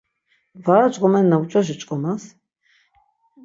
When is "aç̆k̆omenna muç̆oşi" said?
0.87-1.75